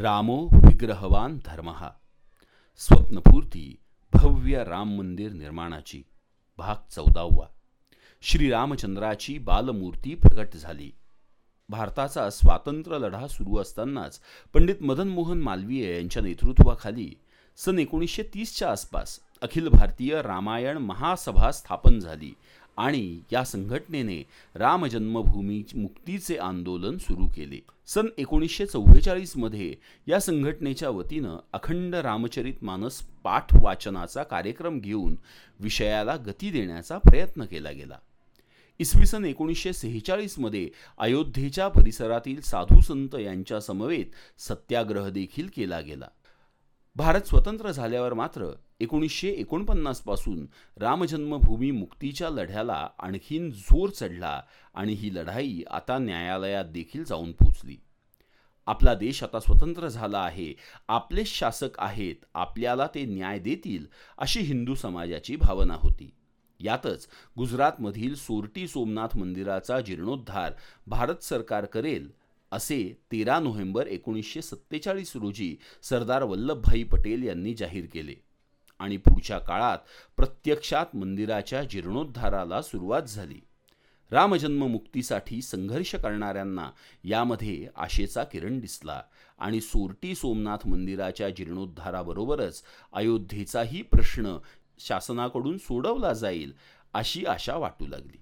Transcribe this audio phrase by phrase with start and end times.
[0.00, 1.70] रामो विग्रहवान धर्म।
[2.80, 3.64] स्वप्नपूर्ती
[4.12, 6.02] भव्य राम मंदिर निर्माणाची
[6.58, 7.46] भाग चौदावा।
[8.22, 10.90] श्रीरामचंद्राची बालमूर्ती प्रकट झाली।
[11.68, 14.20] भारताचा स्वातंत्र्य लढा सुरू असतानाच
[14.54, 17.10] पंडित मदन मोहन मालवीय यांच्या नेतृत्वाखाली
[17.58, 22.32] सन एकोणीसशे तीसच्या आसपास अखिल भारतीय रामायण महासभा स्थापन झाली
[22.78, 24.22] आणि या संघटनेने
[24.54, 27.60] राम जन्मभूमी मुक्तीचे आंदोलन सुरू केले.
[27.86, 29.74] सन एकोणीसशे चव्वेचाळीसमध्ये
[30.08, 35.16] या संघटनेच्या वतीनं अखंड रामचरित मानस पाठ वाचनाचा कार्यक्रम घेऊन
[35.60, 37.98] विषयाला गती देण्याचा प्रयत्न केला गेला.
[38.80, 46.08] इसवी सन एकोणीसशे सेहेचाळीसमध्ये अयोध्येच्या परिसरातील साधू संत यांच्या समवेत सत्याग्रह देखील केला गेला.
[46.98, 48.46] भारत स्वतंत्र झाल्यावर मात्र
[48.80, 54.40] एकोणीसशे एकोणपन्नासपासून रामजन्मभूमी मुक्तीच्या लढ्याला आणखीन जोर चढला
[54.74, 57.76] आणि ही लढाई आता न्यायालयात देखील जाऊन पोचली.
[58.66, 60.52] आपला देश आता स्वतंत्र झाला आहे
[60.88, 63.86] आपले शासक आहेत आपल्याला ते न्याय देतील
[64.18, 66.10] अशी हिंदू समाजाची भावना होती.
[66.60, 70.52] यातच गुजरातमधील सोरटी सोमनाथ मंदिराचा जीर्णोद्धार
[70.86, 72.10] भारत सरकार करेल
[72.50, 78.14] असे तेरा नोव्हेंबर एकोणीसशे सत्तेचाळीस रोजी सरदार वल्लभभाई पटेल यांनी जाहीर केले.
[78.78, 79.78] आणि पुढच्या काळात
[80.16, 83.40] प्रत्यक्षात मंदिराच्या जीर्णोद्धाराला सुरुवात झाली.
[84.10, 86.70] रामजन्ममुक्तीसाठी संघर्ष करणाऱ्यांना
[87.04, 89.02] यामध्ये आशेचा किरण दिसला
[89.38, 94.38] आणि सोरटी सोमनाथ मंदिराच्या जीर्णोद्धाराबरोबरच अयोध्येचाही प्रश्न
[94.78, 96.52] शासनाकडून सोडवला जाईल
[96.94, 98.20] अशी आशा वाटू लागली.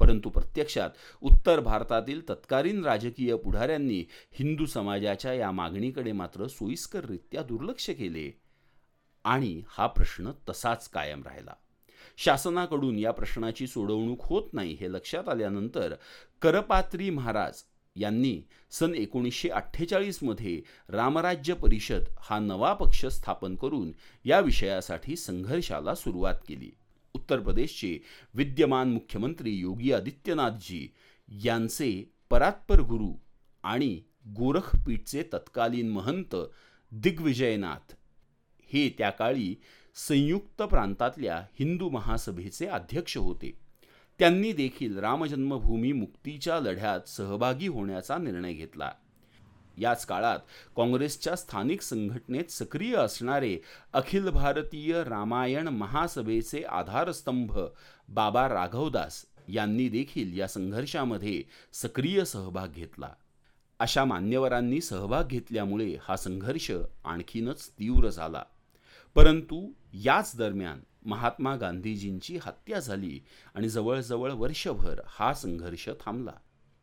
[0.00, 0.90] परंतु प्रत्यक्षात
[1.22, 8.30] उत्तर भारतातील तत्कालीन राजकीय पुढाऱ्यांनी हिंदू समाजाच्या या मागणीकडे मात्र सोयीस्कररित्या दुर्लक्ष केले.
[9.24, 11.54] आणि हा प्रश्न तसाच कायम राहिला.
[12.16, 15.94] शासनाकडून या प्रश्नाची सोडवणूक होत नाही हे लक्षात आल्यानंतर
[16.42, 17.62] करपात्री महाराज
[17.96, 23.92] यांनी सन एकोणीसशे अठ्ठेचाळीसमध्ये रामराज्य परिषद हा नवा पक्ष स्थापन करून
[24.24, 26.70] या विषयासाठी संघर्षाला सुरुवात केली.
[27.18, 27.98] उत्तर प्रदेशचे
[28.34, 30.86] विद्यमान मुख्यमंत्री योगी आदित्यनाथजी
[31.44, 31.90] यांचे
[32.30, 33.12] परात्पर गुरु
[33.62, 34.02] आणि
[34.36, 36.36] गोरखपीठचे तत्कालीन महंत
[36.92, 37.92] दिग्विजयनाथ
[38.72, 39.54] हे त्या काळी
[39.94, 43.50] संयुक्त प्रांतातल्या हिंदू महासभेचे अध्यक्ष होते.
[44.18, 48.90] त्यांनी देखील रामजन्मभूमी मुक्तीच्या लढ्यात सहभागी होण्याचा निर्णय घेतला.
[49.78, 50.38] याच काळात
[50.76, 53.58] काँग्रेसच्या स्थानिक संघटनेत सक्रिय असणारे
[53.92, 57.58] अखिल भारतीय रामायण महासभेचे आधारस्तंभ
[58.08, 63.08] बाबा राघवदास यांनी देखील या संघर्षामध्ये सक्रिय सहभाग घेतला.
[63.78, 66.70] अशा मान्यवरांनी सहभाग घेतल्यामुळे हा संघर्ष
[67.04, 68.42] आणखीनच तीव्र झाला.
[69.14, 73.20] परंतु याच दरम्यान महात्मा गांधीजींची हत्या झाली
[73.54, 76.32] आणि जवळजवळ वर्षभर हा संघर्ष थांबला.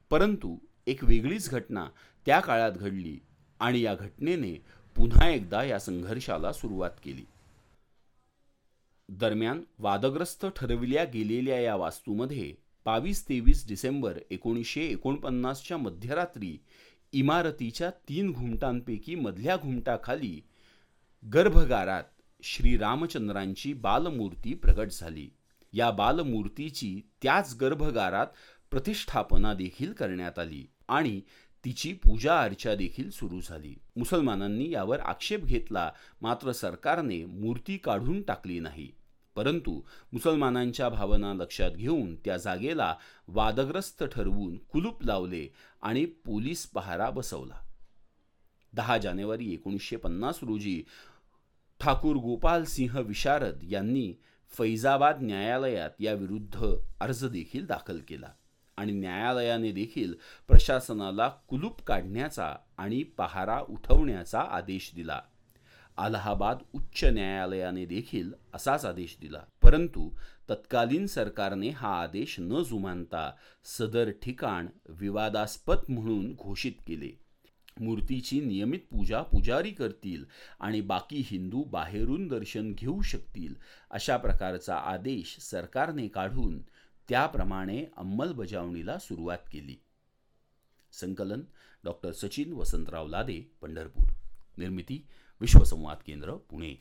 [0.10, 0.58] परंतु
[0.88, 1.88] एक वेगळीच घटना
[2.26, 3.20] त्या काळात घडली
[3.60, 4.66] आणि या घटनेने
[4.96, 7.26] पुन्हा एकदा या संघर्षाला सुरुवात केली.
[9.10, 16.58] दरम्यान वादग्रस्त ठरविल्या गेलेल्या या वास्तूमध्ये बावीस तेवीस डिसेंबर एकोणीसशे एकोणपन्नासच्या मध्यरात्री
[17.14, 20.42] इमारतीच्या तीन घुमटांपैकी मधल्या घुमटाखाली
[21.34, 22.04] गर्भगारात
[22.44, 25.30] श्रीरामचंद्रांची बालमूर्ती प्रगट झाली.
[25.74, 28.28] या बालमूर्तीची त्याच गर्भगारात
[28.72, 30.66] प्रतिष्ठापना देखील करण्यात आली.
[30.88, 31.22] आणि
[31.66, 33.76] तिची पूजा अर्चा देखील सुरू झाली.
[33.96, 35.92] मुसलमानांनी यावर आक्षेप घेतला
[36.22, 38.92] मात्र सरकारने मूर्ती काढून टाकली नाही.
[39.36, 39.82] परंतु
[40.14, 42.96] मुसलमानांच्या भावना लक्षात घेऊन त्या जागेला
[43.28, 45.48] वादग्रस्त ठरवून कुलूप लावले
[45.82, 47.60] आणि पोलीस पहारा बसवला.
[48.74, 50.84] दहा जानेवारी एकोणीसशे पन्नास रोजी
[51.80, 54.14] ठाकूर गोपाल सिंह विशारद यांनी
[54.58, 56.66] फैजाबाद न्यायालयात याविरुद्ध
[57.00, 58.28] अर्ज देखील दाखल केला.
[58.78, 60.14] आणि न्यायालयाने देखील
[60.48, 65.22] प्रशासनाला कुलूप काढण्याचा आणि पहारा उठवण्याचा आदेश दिला.
[65.98, 69.40] अलाहाबाद उच्च न्यायालयाने देखील असाच आदेश दिला.
[69.64, 70.10] परंतु
[70.50, 73.32] तत्कालीन सरकारने हा आदेश न जुमानता
[73.64, 77.26] सदर ठिकाण विवादास्पद म्हणून घोषित केले.
[77.80, 80.24] मूर्तीची नियमित पूजा पुजारी करतील
[80.60, 83.54] आणि बाकी हिंदू बाहेरून दर्शन घेऊ शकतील
[83.92, 86.62] अशा प्रकारचा आदेश सरकारने काढून
[87.10, 89.76] त्याप्रमाणे अंमलबजावणीला सुरुवात केली.
[90.92, 91.42] संकलन
[91.84, 94.10] डॉक्टर सचिन वसंतराव लादे पंढरपूर.
[94.58, 95.08] निर्मिती
[95.42, 96.76] विश्वसंवाद केंद्र पुणे.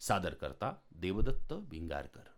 [0.00, 2.22] सादर करता देवदत्त भिंगारकर